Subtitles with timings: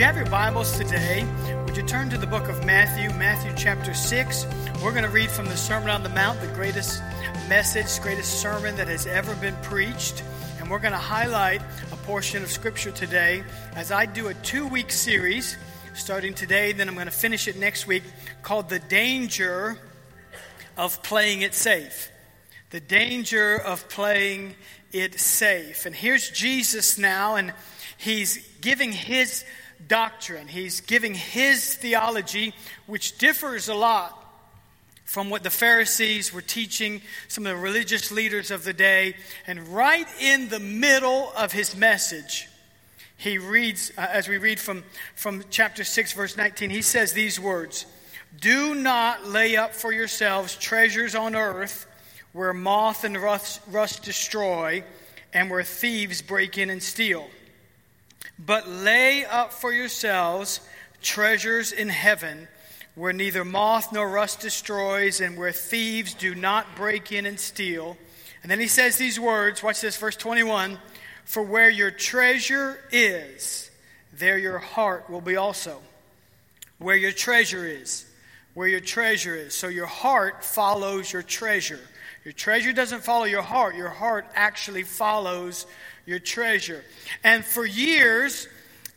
[0.00, 1.28] you have your Bibles today,
[1.66, 4.46] would you turn to the book of Matthew, Matthew chapter 6?
[4.82, 7.02] We're going to read from the Sermon on the Mount, the greatest
[7.50, 10.24] message, greatest sermon that has ever been preached.
[10.58, 11.60] And we're going to highlight
[11.92, 13.44] a portion of Scripture today
[13.76, 15.58] as I do a two week series
[15.92, 18.04] starting today, then I'm going to finish it next week
[18.40, 19.76] called The Danger
[20.78, 22.10] of Playing It Safe.
[22.70, 24.54] The Danger of Playing
[24.92, 25.84] It Safe.
[25.84, 27.52] And here's Jesus now, and
[27.98, 29.44] he's giving his
[29.88, 30.48] doctrine.
[30.48, 32.54] He's giving his theology,
[32.86, 34.16] which differs a lot
[35.04, 39.16] from what the Pharisees were teaching, some of the religious leaders of the day.
[39.46, 42.48] And right in the middle of his message,
[43.16, 44.84] he reads, uh, as we read from,
[45.16, 47.86] from chapter 6, verse 19, he says these words
[48.40, 51.86] Do not lay up for yourselves treasures on earth
[52.32, 54.84] where moth and rust, rust destroy
[55.32, 57.28] and where thieves break in and steal
[58.44, 60.60] but lay up for yourselves
[61.02, 62.48] treasures in heaven,
[62.94, 67.96] where neither moth nor rust destroys, and where thieves do not break in and steal.
[68.42, 70.78] And then he says these words watch this, verse 21
[71.24, 73.70] For where your treasure is,
[74.12, 75.80] there your heart will be also.
[76.78, 78.06] Where your treasure is,
[78.54, 79.54] where your treasure is.
[79.54, 81.80] So your heart follows your treasure.
[82.24, 85.66] Your treasure doesn't follow your heart, your heart actually follows
[86.04, 86.84] your treasure.
[87.24, 88.46] And for years,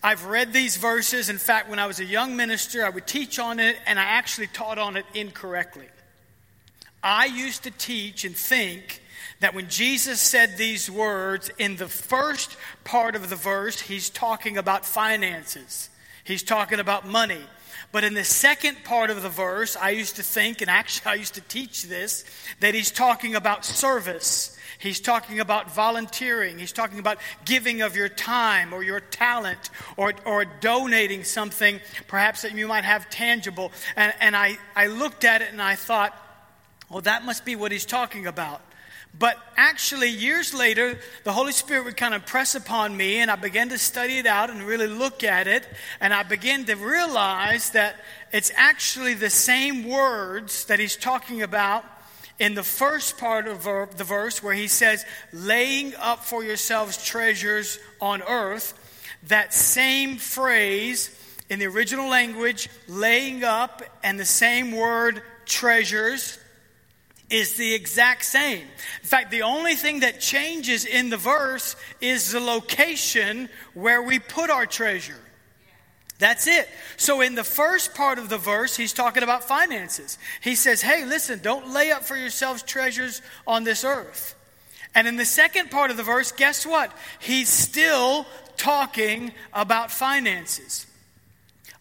[0.03, 1.30] I've read these verses.
[1.30, 4.03] In fact, when I was a young minister, I would teach on it, and I
[4.03, 5.88] actually taught on it incorrectly.
[7.02, 9.02] I used to teach and think
[9.39, 14.58] that when Jesus said these words, in the first part of the verse, he's talking
[14.58, 15.89] about finances,
[16.23, 17.41] he's talking about money.
[17.94, 21.15] But in the second part of the verse, I used to think, and actually I
[21.15, 22.26] used to teach this,
[22.59, 24.58] that he's talking about service.
[24.80, 26.58] He's talking about volunteering.
[26.58, 32.42] He's talking about giving of your time or your talent or, or donating something perhaps
[32.42, 33.71] that you might have tangible.
[33.95, 36.17] And, and I, I looked at it and I thought,
[36.89, 38.61] well, that must be what he's talking about.
[39.17, 43.35] But actually, years later, the Holy Spirit would kind of press upon me, and I
[43.35, 45.67] began to study it out and really look at it.
[45.99, 47.95] And I began to realize that
[48.31, 51.85] it's actually the same words that he's talking about
[52.39, 57.77] in the first part of the verse, where he says, laying up for yourselves treasures
[58.01, 58.73] on earth.
[59.27, 61.15] That same phrase
[61.51, 66.39] in the original language, laying up, and the same word, treasures
[67.30, 68.61] is the exact same.
[69.02, 74.20] In fact, the only thing that changes in the verse is the location where we
[74.20, 75.20] put our treasure.
[76.20, 76.70] That's it.
[76.95, 80.17] So, in the first part of the verse, he's talking about finances.
[80.42, 84.36] He says, Hey, listen, don't lay up for yourselves treasures on this earth.
[84.95, 86.92] And in the second part of the verse, guess what?
[87.20, 90.86] He's still talking about finances.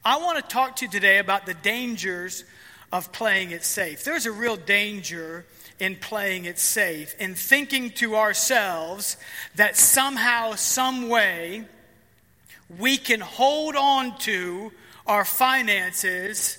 [0.05, 2.45] I want to talk to you today about the dangers
[2.93, 4.05] of playing it safe.
[4.05, 5.47] There's a real danger
[5.81, 9.17] in playing it safe, in thinking to ourselves
[9.57, 11.65] that somehow, some way,
[12.79, 14.71] we can hold on to
[15.07, 16.59] our finances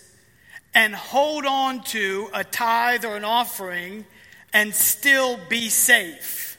[0.73, 4.05] and hold on to a tithe or an offering
[4.51, 6.57] and still be safe.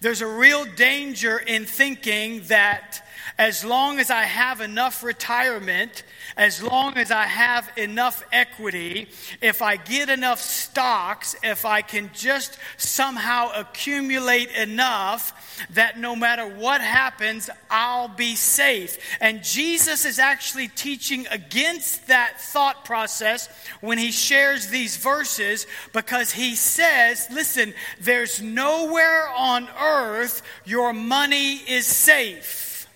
[0.00, 3.06] There's a real danger in thinking that
[3.38, 6.02] as long as I have enough retirement,
[6.36, 9.08] as long as I have enough equity,
[9.40, 16.46] if I get enough stocks, if I can just somehow accumulate enough that no matter
[16.46, 18.98] what happens, I'll be safe.
[19.20, 23.48] And Jesus is actually teaching against that thought process
[23.80, 31.56] when he shares these verses because he says, listen, there's nowhere on earth your money
[31.56, 32.86] is safe.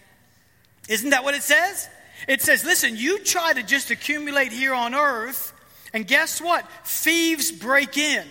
[0.89, 1.89] Isn't that what it says?
[2.29, 5.53] It says, listen, you try to just accumulate here on earth,
[5.93, 6.65] and guess what?
[6.85, 8.27] Thieves break in.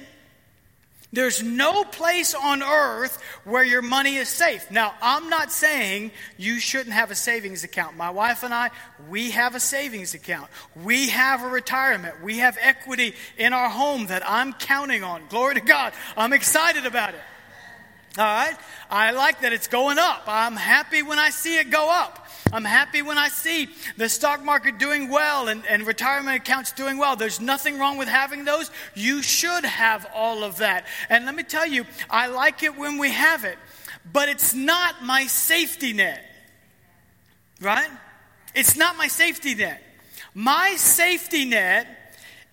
[1.13, 4.69] There's no place on earth where your money is safe.
[4.69, 7.95] Now, I'm not saying you shouldn't have a savings account.
[7.95, 8.69] My wife and I,
[9.09, 10.49] we have a savings account.
[10.83, 12.21] We have a retirement.
[12.21, 15.21] We have equity in our home that I'm counting on.
[15.29, 15.93] Glory to God.
[16.17, 17.21] I'm excited about it.
[18.17, 18.57] All right?
[18.89, 20.23] I like that it's going up.
[20.27, 22.24] I'm happy when I see it go up.
[22.51, 26.97] I'm happy when I see the stock market doing well and, and retirement accounts doing
[26.97, 27.15] well.
[27.15, 28.71] There's nothing wrong with having those.
[28.93, 30.85] You should have all of that.
[31.09, 33.57] And let me tell you, I like it when we have it,
[34.11, 36.23] but it's not my safety net.
[37.59, 37.89] Right?
[38.53, 39.81] It's not my safety net.
[40.33, 41.87] My safety net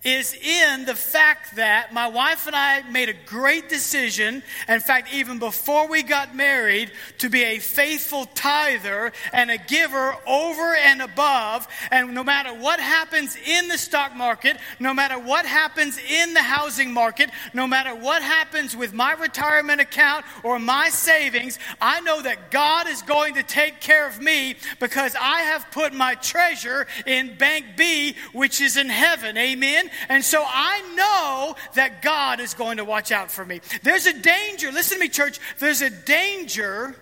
[0.03, 4.43] is in the fact that my wife and I made a great decision.
[4.67, 10.15] In fact, even before we got married, to be a faithful tither and a giver
[10.27, 11.67] over and above.
[11.91, 16.41] And no matter what happens in the stock market, no matter what happens in the
[16.41, 22.21] housing market, no matter what happens with my retirement account or my savings, I know
[22.21, 26.87] that God is going to take care of me because I have put my treasure
[27.05, 29.37] in Bank B, which is in heaven.
[29.37, 29.89] Amen.
[30.09, 33.61] And so I know that God is going to watch out for me.
[33.83, 36.95] There's a danger, listen to me, church, there's a danger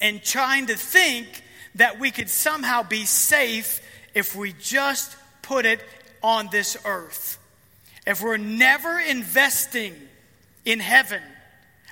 [0.00, 1.26] in trying to think
[1.76, 3.80] that we could somehow be safe
[4.14, 5.80] if we just put it
[6.22, 7.38] on this earth.
[8.06, 9.94] If we're never investing
[10.64, 11.22] in heaven,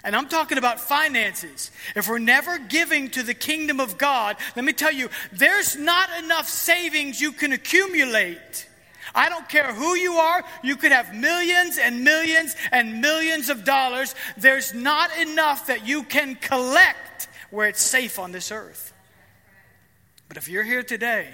[0.04, 1.70] and I'm talking about finances.
[1.94, 6.08] If we're never giving to the kingdom of God, let me tell you, there's not
[6.19, 8.69] enough savings you can accumulate
[9.14, 13.64] I don't care who you are, you could have millions and millions and millions of
[13.64, 14.14] dollars.
[14.37, 18.93] There's not enough that you can collect where it's safe on this earth.
[20.29, 21.29] But if you're here today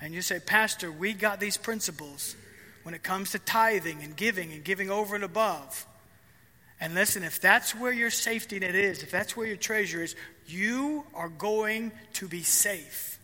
[0.00, 2.36] and you say, Pastor, we got these principles
[2.84, 5.86] when it comes to tithing and giving and giving over and above.
[6.80, 10.14] And listen, if that's where your safety net is, if that's where your treasure is,
[10.46, 13.17] you are going to be safe.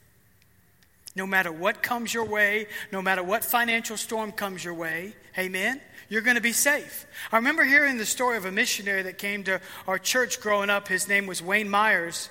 [1.17, 5.81] No matter what comes your way, no matter what financial storm comes your way, amen,
[6.09, 7.07] you're going to be safe.
[7.31, 10.89] I remember hearing the story of a missionary that came to our church growing up.
[10.89, 12.29] His name was Wayne Myers.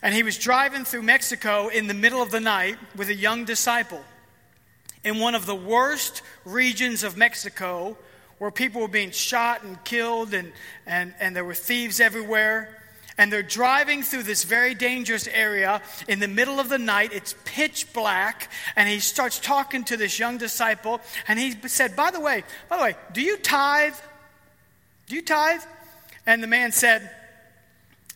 [0.00, 3.44] And he was driving through Mexico in the middle of the night with a young
[3.44, 4.02] disciple
[5.04, 7.96] in one of the worst regions of Mexico
[8.38, 10.52] where people were being shot and killed and,
[10.86, 12.81] and, and there were thieves everywhere
[13.22, 17.12] and they're driving through this very dangerous area in the middle of the night.
[17.12, 22.10] It's pitch black, and he starts talking to this young disciple, and he said, "By
[22.10, 23.94] the way, by the way, do you tithe?
[25.06, 25.62] Do you tithe?"
[26.26, 27.08] And the man said,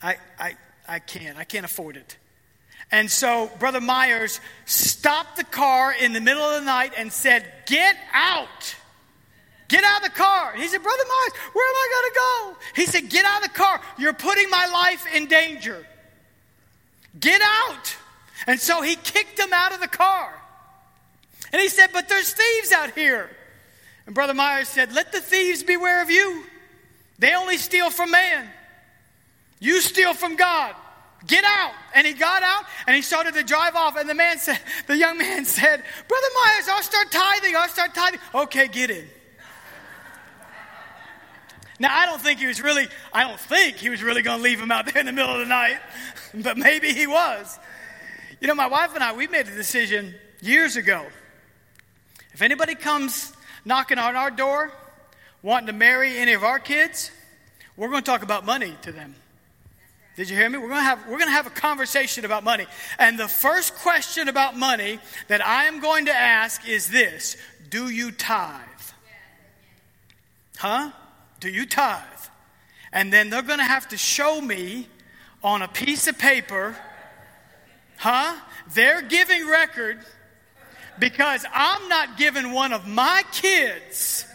[0.03, 0.57] "I, I,
[0.89, 1.39] I can't.
[1.39, 2.17] I can't afford it."
[2.91, 7.47] And so Brother Myers stopped the car in the middle of the night and said,
[7.67, 8.75] "Get out."
[9.69, 10.55] Get out of the car.
[10.55, 12.57] He said, Brother Myers, where am I going to go?
[12.77, 13.81] He said, Get out of the car.
[13.99, 15.85] You're putting my life in danger.
[17.19, 17.97] Get out.
[18.47, 20.33] And so he kicked him out of the car.
[21.53, 23.31] And he said, But there's thieves out here.
[24.07, 26.45] And Brother Myers said, Let the thieves beware of you.
[27.19, 28.49] They only steal from man.
[29.59, 30.75] You steal from God.
[31.27, 31.73] Get out.
[31.95, 33.97] And he got out and he started to drive off.
[33.97, 37.57] And the man said, the young man said, Brother Myers, I'll start tithing.
[37.57, 38.21] I'll start tithing.
[38.35, 39.09] Okay, get in.
[41.79, 44.43] Now, I don't think he was really, I don't think he was really going to
[44.43, 45.79] leave him out there in the middle of the night,
[46.35, 47.59] but maybe he was.
[48.41, 51.05] You know, my wife and I, we made a decision years ago.
[52.33, 53.33] If anybody comes
[53.65, 54.73] knocking on our door
[55.43, 57.11] wanting to marry any of our kids,
[57.77, 59.15] we're going to talk about money to them.
[60.17, 60.57] Did you hear me?
[60.57, 62.67] We're going to have we're going to have a conversation about money.
[62.99, 64.99] And the first question about money
[65.29, 67.37] that I am going to ask is this,
[67.69, 68.63] do you tithe?
[70.57, 70.91] Huh?
[71.47, 72.03] Do you tithe?
[72.93, 74.89] And then they're going to have to show me
[75.45, 76.77] on a piece of paper,
[77.99, 78.35] huh?
[78.75, 80.01] Their giving record
[80.99, 84.27] because I'm not giving one of my kids,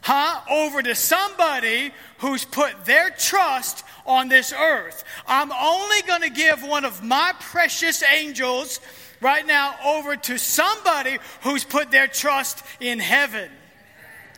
[0.00, 5.04] huh, over to somebody who's put their trust on this earth.
[5.24, 8.80] I'm only going to give one of my precious angels
[9.20, 13.48] right now over to somebody who's put their trust in heaven.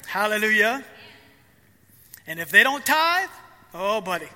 [0.06, 0.84] Hallelujah.
[2.30, 3.28] And if they don't tithe,
[3.74, 4.28] oh, buddy,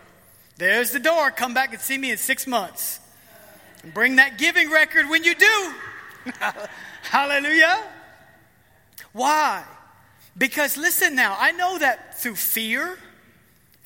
[0.57, 1.31] there's the door.
[1.31, 2.99] Come back and see me in six months.
[3.85, 5.73] And bring that giving record when you do.
[7.03, 7.81] Hallelujah.
[9.13, 9.63] Why?
[10.37, 12.99] Because listen now, I know that through fear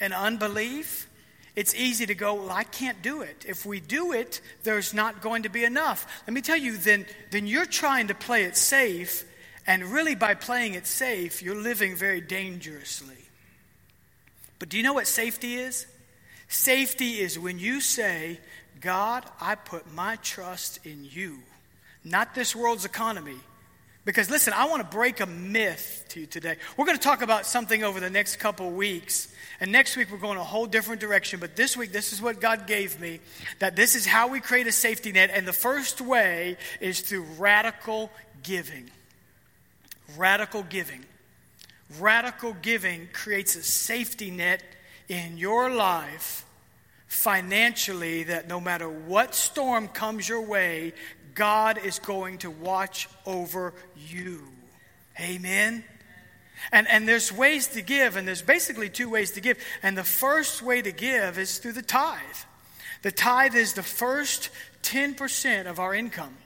[0.01, 1.07] and unbelief,
[1.55, 3.45] it's easy to go, well, I can't do it.
[3.47, 6.23] If we do it, there's not going to be enough.
[6.27, 9.27] Let me tell you, then, then you're trying to play it safe,
[9.67, 13.28] and really by playing it safe, you're living very dangerously.
[14.59, 15.87] But do you know what safety is?
[16.49, 18.41] Safety is when you say,
[18.81, 21.39] God, I put my trust in you,
[22.05, 23.37] not this world's economy.
[24.05, 26.57] Because listen, I want to break a myth to you today.
[26.79, 29.31] We're going to talk about something over the next couple weeks.
[29.61, 31.41] And next week, we're going a whole different direction.
[31.41, 33.21] But this week, this is what God gave me
[33.59, 35.31] that this is how we create a safety net.
[35.31, 38.11] And the first way is through radical
[38.43, 38.91] giving.
[40.17, 41.05] Radical giving.
[41.99, 44.63] Radical giving creates a safety net
[45.09, 46.45] in your life
[47.07, 50.93] financially that no matter what storm comes your way,
[51.35, 54.43] God is going to watch over you.
[55.19, 55.85] Amen.
[56.73, 59.59] And, and there's ways to give, and there's basically two ways to give.
[59.83, 62.19] And the first way to give is through the tithe.
[63.03, 64.51] The tithe is the first
[64.83, 66.37] 10% of our income.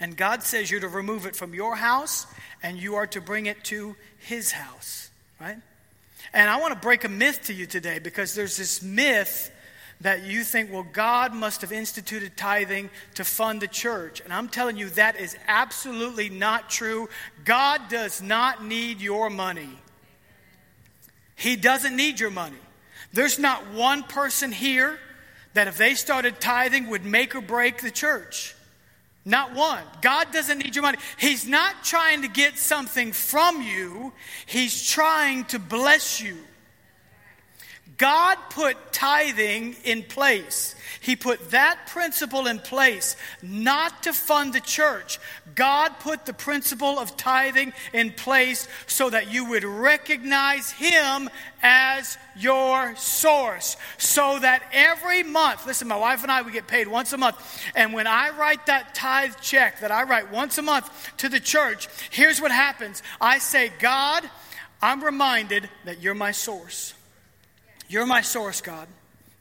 [0.00, 2.26] And God says you're to remove it from your house
[2.62, 5.58] and you are to bring it to His house, right?
[6.32, 9.50] And I want to break a myth to you today because there's this myth
[10.00, 14.20] that you think, well, God must have instituted tithing to fund the church.
[14.20, 17.08] And I'm telling you, that is absolutely not true.
[17.44, 19.68] God does not need your money,
[21.36, 22.56] He doesn't need your money.
[23.12, 24.98] There's not one person here
[25.54, 28.54] that if they started tithing would make or break the church.
[29.24, 29.82] Not one.
[30.00, 30.98] God doesn't need your money.
[31.18, 34.12] He's not trying to get something from you,
[34.46, 36.38] He's trying to bless you.
[38.00, 40.74] God put tithing in place.
[41.02, 45.18] He put that principle in place not to fund the church.
[45.54, 51.28] God put the principle of tithing in place so that you would recognize Him
[51.62, 53.76] as your source.
[53.98, 57.36] So that every month, listen, my wife and I, we get paid once a month.
[57.74, 61.40] And when I write that tithe check that I write once a month to the
[61.40, 64.24] church, here's what happens I say, God,
[64.80, 66.94] I'm reminded that you're my source.
[67.90, 68.86] You're my source, God.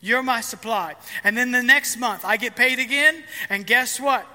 [0.01, 0.96] You're my supply.
[1.24, 4.25] And then the next month, I get paid again, and guess what?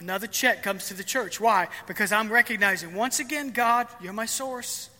[0.00, 1.40] Another check comes to the church.
[1.40, 1.68] Why?
[1.86, 4.90] Because I'm recognizing once again, God, you're my source.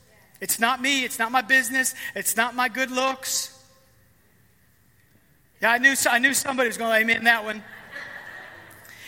[0.40, 3.58] It's not me, it's not my business, it's not my good looks.
[5.60, 7.64] Yeah, I knew, I knew somebody was going to amen that one.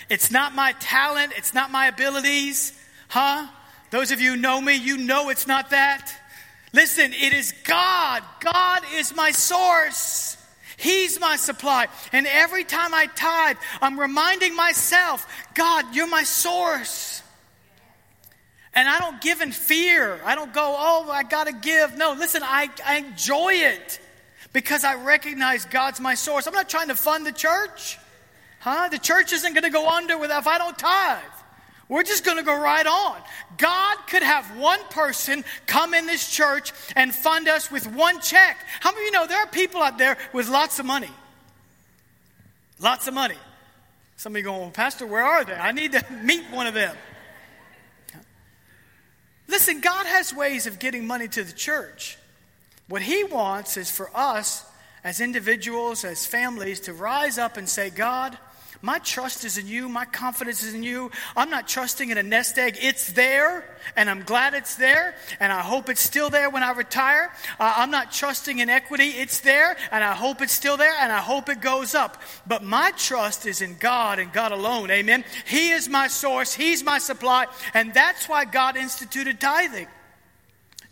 [0.08, 2.72] It's not my talent, it's not my abilities.
[3.08, 3.46] Huh?
[3.90, 6.12] Those of you know me, you know it's not that.
[6.72, 8.22] Listen, it is God.
[8.40, 10.36] God is my source.
[10.76, 11.88] He's my supply.
[12.12, 17.22] And every time I tithe, I'm reminding myself, God, you're my source.
[18.74, 20.18] And I don't give in fear.
[20.24, 21.96] I don't go, oh, I got to give.
[21.98, 24.00] No, listen, I, I enjoy it
[24.54, 26.46] because I recognize God's my source.
[26.46, 27.98] I'm not trying to fund the church.
[28.60, 28.88] Huh?
[28.88, 31.22] The church isn't going to go under without if I don't tithe.
[31.92, 33.16] We're just going to go right on.
[33.58, 38.56] God could have one person come in this church and fund us with one check.
[38.80, 41.10] How many of you know there are people out there with lots of money?
[42.80, 43.36] Lots of money.
[44.16, 45.52] Somebody going, well, Pastor, where are they?
[45.52, 46.96] I need to meet one of them.
[49.46, 52.16] Listen, God has ways of getting money to the church.
[52.88, 54.64] What He wants is for us
[55.04, 58.38] as individuals, as families, to rise up and say, God,
[58.82, 59.88] my trust is in you.
[59.88, 61.12] My confidence is in you.
[61.36, 62.76] I'm not trusting in a nest egg.
[62.80, 66.72] It's there, and I'm glad it's there, and I hope it's still there when I
[66.72, 67.32] retire.
[67.60, 69.10] Uh, I'm not trusting in equity.
[69.10, 72.20] It's there, and I hope it's still there, and I hope it goes up.
[72.44, 74.90] But my trust is in God and God alone.
[74.90, 75.24] Amen.
[75.46, 79.86] He is my source, He's my supply, and that's why God instituted tithing.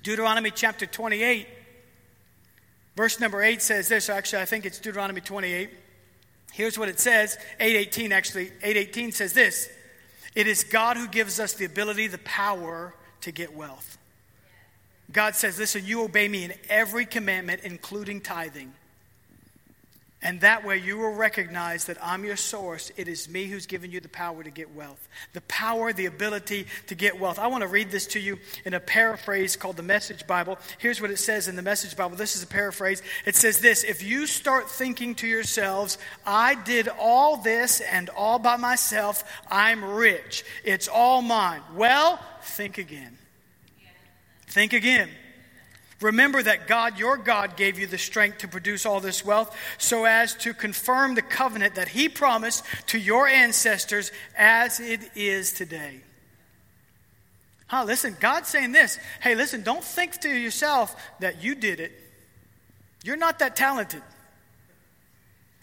[0.04, 1.48] Deuteronomy chapter 28.
[2.96, 4.08] Verse number 8 says this.
[4.08, 5.70] Actually, I think it's Deuteronomy 28.
[6.52, 8.46] Here's what it says 818 actually.
[8.62, 9.68] 818 says this
[10.34, 13.98] It is God who gives us the ability, the power to get wealth.
[15.12, 18.72] God says, Listen, you obey me in every commandment, including tithing.
[20.22, 22.92] And that way you will recognize that I'm your source.
[22.98, 25.08] It is me who's given you the power to get wealth.
[25.32, 27.38] The power, the ability to get wealth.
[27.38, 30.58] I want to read this to you in a paraphrase called the Message Bible.
[30.76, 32.16] Here's what it says in the Message Bible.
[32.16, 33.02] This is a paraphrase.
[33.24, 35.96] It says this If you start thinking to yourselves,
[36.26, 41.62] I did all this and all by myself, I'm rich, it's all mine.
[41.74, 43.16] Well, think again.
[44.48, 45.08] Think again.
[46.00, 50.06] Remember that God, your God, gave you the strength to produce all this wealth so
[50.06, 56.00] as to confirm the covenant that He promised to your ancestors as it is today.
[57.66, 58.98] Huh, listen, God's saying this.
[59.20, 61.92] Hey, listen, don't think to yourself that you did it.
[63.04, 64.02] You're not that talented.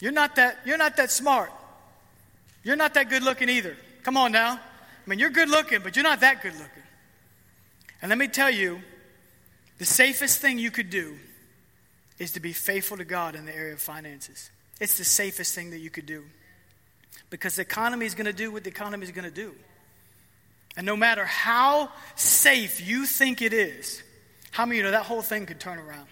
[0.00, 1.52] You're not that, you're not that smart.
[2.62, 3.76] You're not that good looking either.
[4.04, 4.54] Come on now.
[4.54, 6.82] I mean, you're good looking, but you're not that good looking.
[8.00, 8.80] And let me tell you,
[9.78, 11.16] the safest thing you could do
[12.18, 14.50] is to be faithful to God in the area of finances.
[14.80, 16.24] It's the safest thing that you could do.
[17.30, 19.54] Because the economy is going to do what the economy is going to do.
[20.76, 24.02] And no matter how safe you think it is,
[24.50, 26.06] how many you know that whole thing could turn around?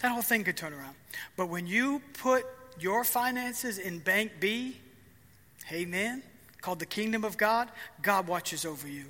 [0.00, 0.94] That whole thing could turn around.
[1.36, 2.44] But when you put
[2.78, 4.76] your finances in Bank B,
[5.72, 6.22] amen,
[6.60, 7.68] called the kingdom of God,
[8.02, 9.06] God watches over you.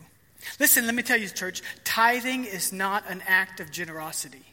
[0.61, 4.45] Listen, let me tell you, church, tithing is not an act of generosity.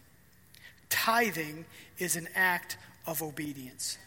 [0.89, 1.65] Tithing
[1.97, 3.97] is an act of obedience.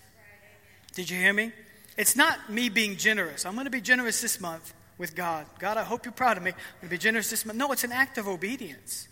[0.95, 1.52] Did you hear me?
[1.97, 3.47] It's not me being generous.
[3.47, 4.73] I'm going to be generous this month.
[4.99, 5.47] with God.
[5.59, 6.50] God, I hope you're proud of me.
[6.50, 7.59] I'm going to be generous this month.
[7.59, 9.09] No, it's an act of obedience.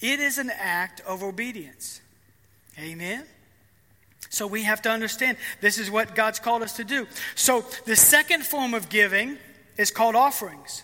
[0.00, 2.00] It is an act of obedience.
[2.78, 3.24] Amen.
[4.30, 7.06] So we have to understand this is what God's called us to do.
[7.34, 9.36] So the second form of giving
[9.76, 10.82] is called offerings.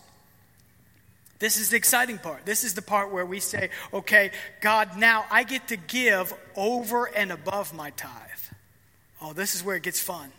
[1.39, 2.45] This is the exciting part.
[2.45, 7.07] This is the part where we say, okay, God, now I get to give over
[7.07, 8.11] and above my tithe.
[9.23, 10.33] Oh, this is where it gets fun.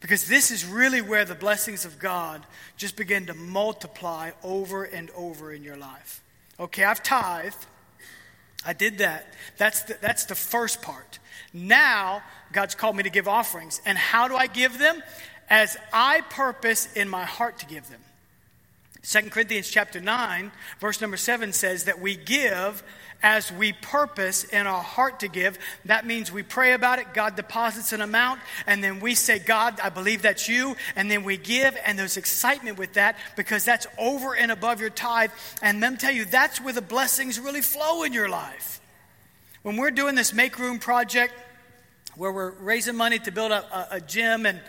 [0.00, 2.44] Because this is really where the blessings of God
[2.76, 6.22] just begin to multiply over and over in your life.
[6.58, 7.66] Okay, I've tithed.
[8.64, 9.26] I did that.
[9.56, 11.18] That's the, that's the first part.
[11.52, 12.22] Now,
[12.52, 13.80] God's called me to give offerings.
[13.86, 15.02] And how do I give them?
[15.48, 18.00] As I purpose in my heart to give them.
[19.02, 22.82] 2 Corinthians chapter 9, verse number 7 says that we give
[23.22, 25.58] as we purpose in our heart to give.
[25.84, 29.80] That means we pray about it, God deposits an amount, and then we say, God,
[29.80, 33.86] I believe that's you, and then we give, and there's excitement with that because that's
[33.98, 35.30] over and above your tithe.
[35.62, 38.80] And me tell you, that's where the blessings really flow in your life.
[39.62, 41.34] When we're doing this Make Room project,
[42.16, 44.60] where we're raising money to build a, a, a gym and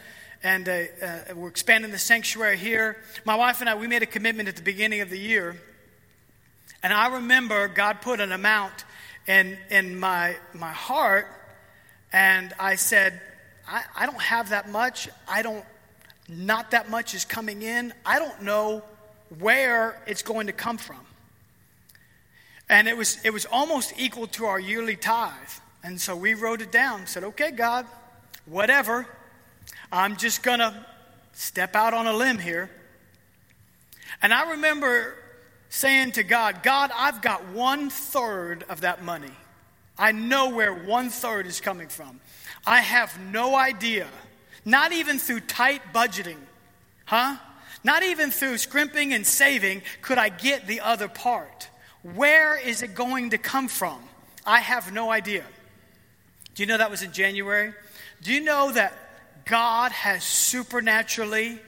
[0.44, 2.98] and uh, uh, we're expanding the sanctuary here.
[3.26, 5.56] My wife and I, we made a commitment at the beginning of the year.
[6.84, 8.86] And I remember God put an amount
[9.28, 11.28] in, in my, my heart,
[12.12, 13.22] and I said,
[13.68, 15.08] I, I don't have that much.
[15.28, 15.64] I don't,
[16.28, 17.94] not that much is coming in.
[18.06, 18.84] I don't know
[19.40, 21.00] where it's going to come from.
[22.68, 25.34] And it was, it was almost equal to our yearly tithe.
[25.84, 27.86] And so we wrote it down, said, okay, God,
[28.46, 29.08] whatever.
[29.92, 30.74] I'm just going to
[31.34, 32.70] step out on a limb here.
[34.22, 35.16] And I remember
[35.70, 39.32] saying to God, God, I've got one third of that money.
[39.98, 42.20] I know where one third is coming from.
[42.66, 44.08] I have no idea,
[44.66, 46.38] not even through tight budgeting,
[47.06, 47.38] huh?
[47.84, 51.70] Not even through scrimping and saving could I get the other part.
[52.04, 54.00] Where is it going to come from?
[54.46, 55.44] I have no idea.
[56.54, 57.74] Do you know that was in January?
[58.22, 58.94] Do you know that
[59.52, 61.60] God has supernaturally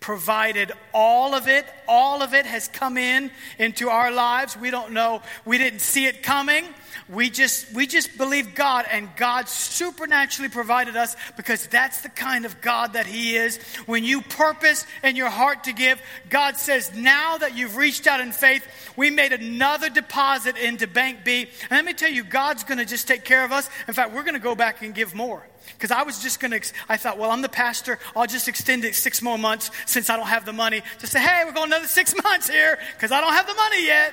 [0.00, 1.64] provided all of it.
[1.86, 4.56] All of it has come in into our lives.
[4.56, 6.64] We don't know, we didn't see it coming.
[7.08, 12.44] We just we just believe God and God supernaturally provided us because that's the kind
[12.44, 13.58] of God that he is.
[13.86, 18.20] When you purpose in your heart to give, God says, "Now that you've reached out
[18.20, 22.64] in faith, we made another deposit into bank B." And let me tell you, God's
[22.64, 23.70] going to just take care of us.
[23.86, 25.46] In fact, we're going to go back and give more.
[25.78, 28.00] Because I was just going to, I thought, well, I'm the pastor.
[28.16, 31.20] I'll just extend it six more months since I don't have the money to say,
[31.20, 34.12] hey, we're going another six months here because I don't have the money yet.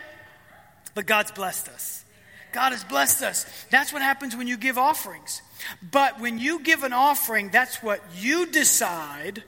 [0.93, 2.05] But God's blessed us.
[2.51, 3.47] God has blessed us.
[3.71, 5.41] That's what happens when you give offerings.
[5.91, 9.43] But when you give an offering, that's what you decide,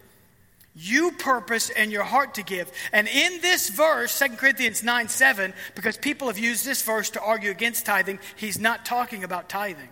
[0.75, 2.71] you purpose in your heart to give.
[2.91, 7.21] And in this verse, 2 Corinthians 9 7, because people have used this verse to
[7.21, 9.89] argue against tithing, he's not talking about tithing.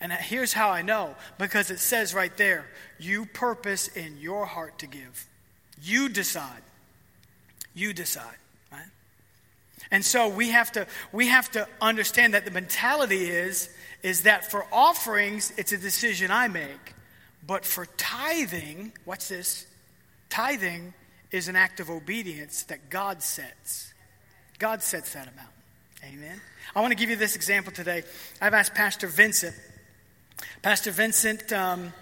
[0.00, 2.66] And here's how I know because it says right there,
[2.98, 5.26] you purpose in your heart to give.
[5.82, 6.62] You decide.
[7.74, 8.36] You decide,
[8.70, 8.86] right?
[9.90, 13.68] And so we have to we have to understand that the mentality is
[14.02, 16.94] is that for offerings it's a decision I make,
[17.46, 19.66] but for tithing, watch this.
[20.28, 20.94] Tithing
[21.30, 23.92] is an act of obedience that God sets.
[24.58, 25.48] God sets that amount.
[26.04, 26.40] Amen.
[26.76, 28.02] I want to give you this example today.
[28.40, 29.54] I've asked Pastor Vincent
[30.62, 31.92] Pastor Vincent, um,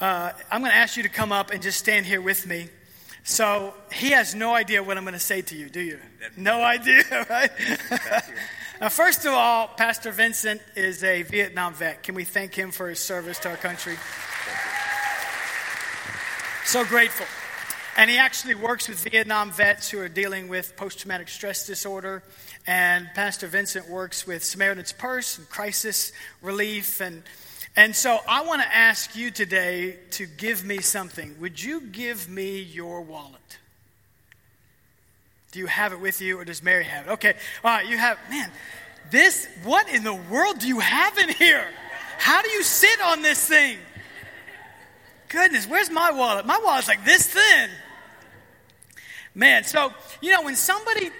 [0.00, 2.68] uh, I'm going to ask you to come up and just stand here with me.
[3.24, 5.98] So he has no idea what I'm going to say to you, do you?
[6.36, 7.50] No idea, right?
[8.80, 12.02] now, first of all, Pastor Vincent is a Vietnam vet.
[12.02, 13.96] Can we thank him for his service to our country?
[16.64, 17.26] So grateful.
[17.96, 22.22] And he actually works with Vietnam vets who are dealing with post traumatic stress disorder.
[22.66, 27.22] And Pastor Vincent works with Samaritan's Purse and crisis relief and
[27.76, 31.36] and so I want to ask you today to give me something.
[31.40, 33.58] Would you give me your wallet?
[35.52, 37.10] Do you have it with you or does Mary have it?
[37.12, 37.34] Okay.
[37.64, 38.50] All right, you have, man,
[39.10, 41.66] this, what in the world do you have in here?
[42.18, 43.78] How do you sit on this thing?
[45.28, 46.44] Goodness, where's my wallet?
[46.44, 47.70] My wallet's like this thin.
[49.34, 51.10] Man, so, you know, when somebody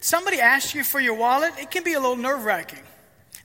[0.00, 2.82] somebody asks you for your wallet, it can be a little nerve wracking.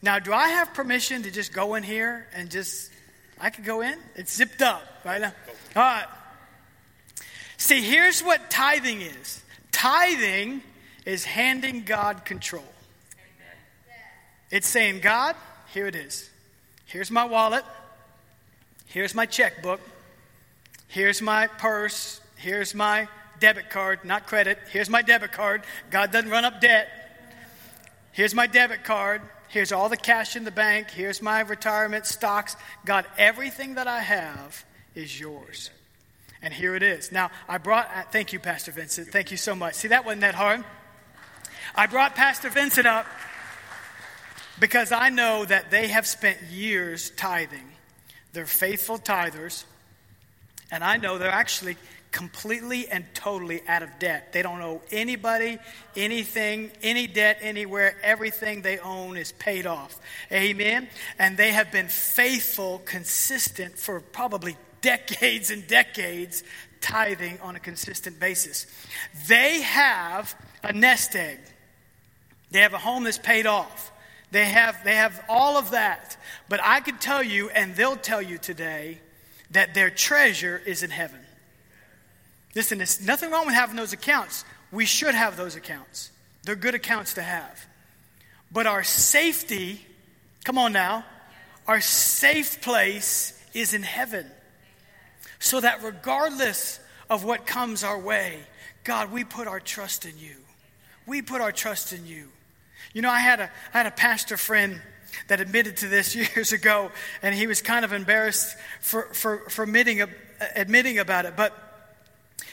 [0.05, 2.91] Now, do I have permission to just go in here and just,
[3.41, 3.97] I could go in?
[4.15, 5.33] It's zipped up right now.
[5.75, 6.05] All right.
[7.57, 9.41] See, here's what tithing is
[9.71, 10.61] tithing
[11.07, 12.63] is handing God control.
[14.51, 15.35] It's saying, God,
[15.73, 16.29] here it is.
[16.85, 17.65] Here's my wallet.
[18.85, 19.81] Here's my checkbook.
[20.87, 22.21] Here's my purse.
[22.35, 23.07] Here's my
[23.39, 24.59] debit card, not credit.
[24.69, 25.63] Here's my debit card.
[25.89, 26.89] God doesn't run up debt.
[28.11, 29.23] Here's my debit card.
[29.55, 30.91] Here's all the cash in the bank.
[30.91, 32.57] Here's my retirement stocks.
[32.83, 34.65] God, everything that I have
[34.95, 35.69] is yours.
[36.41, 37.09] And here it is.
[37.09, 39.13] Now, I brought, uh, thank you, Pastor Vincent.
[39.13, 39.75] Thank you so much.
[39.75, 40.61] See, that wasn't that hard.
[41.73, 43.05] I brought Pastor Vincent up
[44.59, 47.71] because I know that they have spent years tithing.
[48.33, 49.63] They're faithful tithers.
[50.69, 51.77] And I know they're actually
[52.15, 54.32] completely and totally out of debt.
[54.32, 55.60] They don't owe anybody
[55.97, 57.97] anything, any debt anywhere.
[58.01, 59.99] Everything they own is paid off.
[60.32, 60.88] Amen.
[61.19, 66.41] And they have been faithful, consistent for probably decades and decades,
[66.80, 68.65] tithing on a consistent basis.
[69.28, 71.39] They have a nest egg.
[72.49, 73.91] They have a home that's paid off.
[74.32, 76.15] They have, they have all of that.
[76.47, 78.99] But I could tell you, and they'll tell you today,
[79.51, 81.24] that their treasure is in heaven.
[82.55, 84.45] Listen, there's nothing wrong with having those accounts.
[84.71, 86.11] We should have those accounts.
[86.43, 87.65] They're good accounts to have.
[88.51, 89.85] But our safety,
[90.43, 91.03] come on now,
[91.67, 94.25] our safe place is in heaven.
[95.39, 98.39] So that regardless of what comes our way,
[98.83, 100.35] God, we put our trust in you.
[101.05, 102.29] We put our trust in you.
[102.93, 104.81] You know, I had a, I had a pastor friend
[105.27, 106.91] that admitted to this years ago,
[107.21, 110.03] and he was kind of embarrassed for, for, for admitting,
[110.55, 111.35] admitting about it.
[111.35, 111.64] But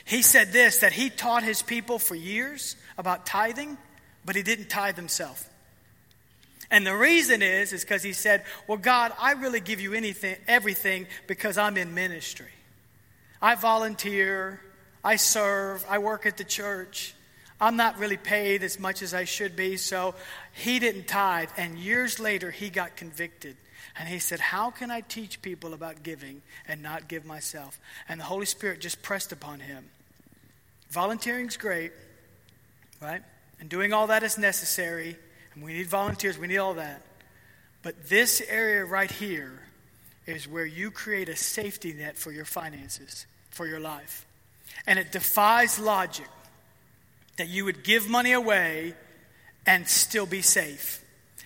[0.04, 3.78] he said this that he taught his people for years about tithing,
[4.24, 5.48] but he didn't tithe himself.
[6.70, 10.36] And the reason is is because he said, "Well, God, I really give you anything
[10.48, 12.52] everything because I'm in ministry.
[13.40, 14.60] I volunteer,
[15.04, 17.14] I serve, I work at the church.
[17.60, 20.14] I'm not really paid as much as I should be." So
[20.52, 23.56] he didn't tithe, and years later he got convicted.
[23.98, 27.78] And he said, How can I teach people about giving and not give myself?
[28.08, 29.84] And the Holy Spirit just pressed upon him.
[30.90, 31.92] Volunteering is great,
[33.00, 33.22] right?
[33.60, 35.16] And doing all that is necessary.
[35.54, 37.02] And we need volunteers, we need all that.
[37.82, 39.60] But this area right here
[40.26, 44.26] is where you create a safety net for your finances, for your life.
[44.86, 46.28] And it defies logic
[47.36, 48.94] that you would give money away
[49.66, 51.01] and still be safe.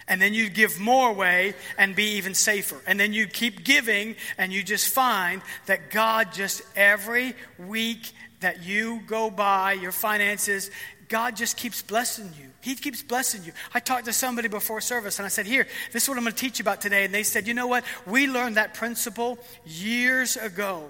[0.09, 2.81] And then you give more away and be even safer.
[2.87, 8.63] And then you keep giving and you just find that God just every week that
[8.63, 10.71] you go by, your finances,
[11.09, 12.49] God just keeps blessing you.
[12.61, 13.53] He keeps blessing you.
[13.75, 16.35] I talked to somebody before service and I said, Here, this is what I'm going
[16.35, 17.05] to teach you about today.
[17.05, 17.85] And they said, You know what?
[18.07, 20.89] We learned that principle years ago.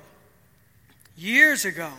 [1.17, 1.91] Years ago.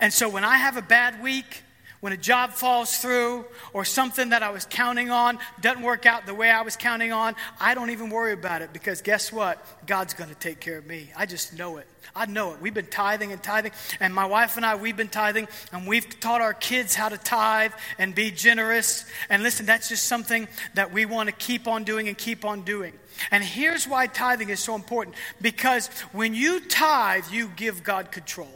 [0.00, 1.64] And so when I have a bad week,
[2.00, 6.26] when a job falls through or something that I was counting on doesn't work out
[6.26, 9.64] the way I was counting on, I don't even worry about it because guess what?
[9.86, 11.10] God's going to take care of me.
[11.16, 11.86] I just know it.
[12.14, 12.60] I know it.
[12.60, 16.18] We've been tithing and tithing, and my wife and I, we've been tithing, and we've
[16.20, 19.04] taught our kids how to tithe and be generous.
[19.28, 22.62] And listen, that's just something that we want to keep on doing and keep on
[22.62, 22.92] doing.
[23.30, 28.48] And here's why tithing is so important because when you tithe, you give God control.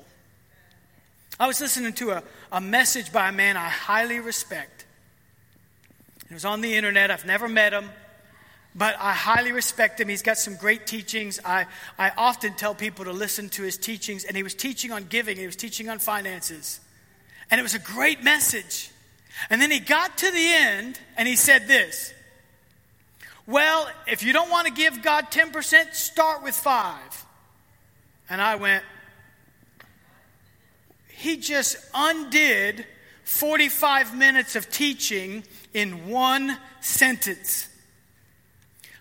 [1.41, 4.85] I was listening to a, a message by a man I highly respect.
[6.31, 7.11] It was on the internet.
[7.11, 7.91] I've never met him,
[8.75, 10.09] but I highly respect him.
[10.09, 11.41] He's got some great teachings.
[11.45, 11.67] I,
[11.99, 15.37] I often tell people to listen to his teachings, and he was teaching on giving,
[15.37, 16.81] he was teaching on finances.
[17.51, 18.91] And it was a great message.
[19.51, 22.13] And then he got to the end and he said this
[23.47, 27.27] Well, if you don't want to give God 10%, start with five.
[28.31, 28.85] And I went,
[31.23, 32.85] he just undid
[33.23, 37.69] 45 minutes of teaching in one sentence.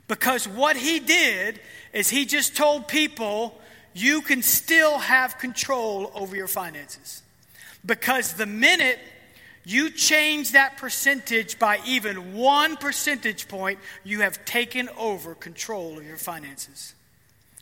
[0.07, 1.59] Because what he did
[1.93, 3.59] is he just told people
[3.95, 7.23] you can still have control over your finances.
[7.83, 8.99] Because the minute
[9.63, 16.05] you change that percentage by even one percentage point, you have taken over control of
[16.05, 16.93] your finances.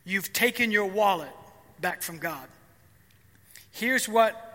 [0.03, 1.31] You've taken your wallet
[1.79, 2.47] back from God.
[3.71, 4.48] Here's what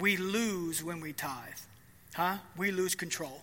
[0.00, 1.32] we lose when we tithe.
[2.14, 2.38] Huh?
[2.56, 3.42] We lose control.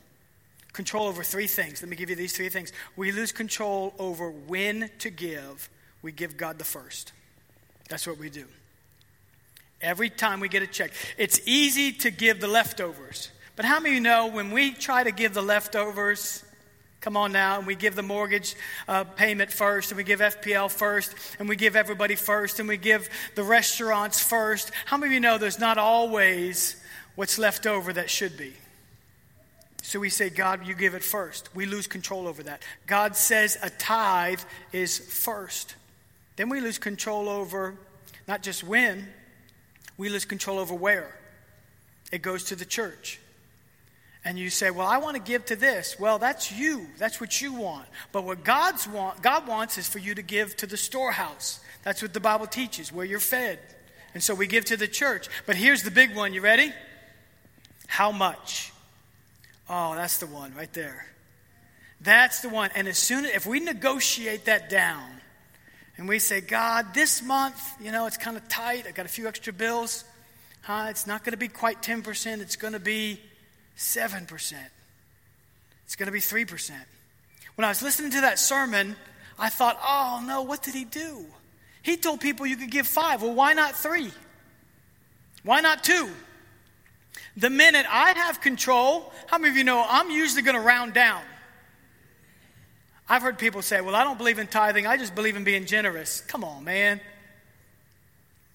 [0.73, 1.81] Control over three things.
[1.81, 2.71] Let me give you these three things.
[2.95, 5.69] We lose control over when to give.
[6.01, 7.13] We give God the first.
[7.89, 8.45] That's what we do.
[9.81, 13.31] Every time we get a check, it's easy to give the leftovers.
[13.55, 16.43] But how many you know when we try to give the leftovers,
[17.01, 18.55] Come on now, and we give the mortgage
[18.87, 22.77] uh, payment first, and we give FPL first, and we give everybody first, and we
[22.77, 24.71] give the restaurants first.
[24.85, 26.75] How many of you know there's not always
[27.15, 28.53] what's left over that should be?
[29.83, 31.55] So we say, God, you give it first.
[31.55, 32.61] We lose control over that.
[32.87, 34.41] God says a tithe
[34.73, 35.75] is first.
[36.35, 37.75] Then we lose control over
[38.27, 39.07] not just when,
[39.97, 41.15] we lose control over where.
[42.11, 43.19] it goes to the church.
[44.27, 45.97] And you say, Well, I want to give to this.
[45.97, 46.85] Well, that's you.
[46.97, 47.85] That's what you want.
[48.11, 51.61] But what God's want, God wants is for you to give to the storehouse.
[51.83, 53.57] That's what the Bible teaches, where you're fed.
[54.13, 55.29] And so we give to the church.
[55.45, 56.33] But here's the big one.
[56.33, 56.73] You ready?
[57.87, 58.73] How much?
[59.69, 61.05] Oh, that's the one right there.
[62.01, 62.69] That's the one.
[62.75, 65.09] And as soon as, if we negotiate that down
[65.95, 68.87] and we say, God, this month, you know, it's kind of tight.
[68.89, 70.03] I got a few extra bills.
[70.63, 70.87] Huh?
[70.89, 72.41] It's not going to be quite 10%.
[72.41, 73.21] It's going to be
[73.77, 74.53] 7%.
[75.85, 76.71] It's going to be 3%.
[77.55, 78.95] When I was listening to that sermon,
[79.39, 81.25] I thought, oh no, what did he do?
[81.81, 83.21] He told people you could give five.
[83.21, 84.11] Well, why not three?
[85.43, 86.09] Why not two?
[87.37, 90.93] The minute I have control, how many of you know I'm usually going to round
[90.93, 91.21] down?
[93.07, 95.65] I've heard people say, Well, I don't believe in tithing, I just believe in being
[95.65, 96.21] generous.
[96.21, 96.99] Come on, man.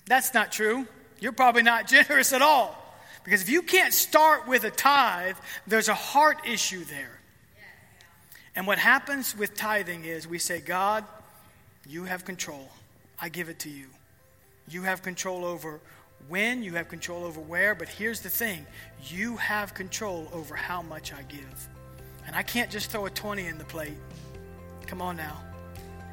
[0.06, 0.86] That's not true.
[1.20, 2.81] You're probably not generous at all.
[3.24, 7.20] Because if you can't start with a tithe, there's a heart issue there.
[8.54, 11.04] And what happens with tithing is we say, God,
[11.88, 12.68] you have control.
[13.20, 13.86] I give it to you.
[14.68, 15.80] You have control over
[16.28, 18.66] when, you have control over where, but here's the thing
[19.04, 21.68] you have control over how much I give.
[22.26, 23.96] And I can't just throw a 20 in the plate.
[24.86, 25.42] Come on now.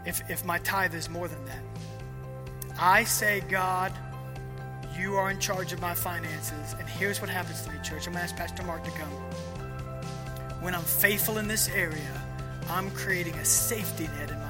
[0.05, 1.63] If, if my tithe is more than that,
[2.79, 3.93] I say, God,
[4.97, 6.75] you are in charge of my finances.
[6.79, 8.07] And here's what happens to me, church.
[8.07, 9.09] I'm going to ask Pastor Mark to come.
[10.61, 12.21] When I'm faithful in this area,
[12.69, 14.48] I'm creating a safety net in my